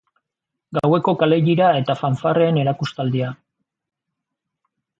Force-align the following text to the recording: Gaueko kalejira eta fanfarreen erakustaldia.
Gaueko 0.77 1.13
kalejira 1.23 1.67
eta 1.81 1.97
fanfarreen 1.99 2.59
erakustaldia. 2.63 3.31